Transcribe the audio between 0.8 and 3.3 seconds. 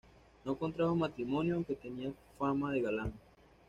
matrimonio, aunque tenía fama de galán.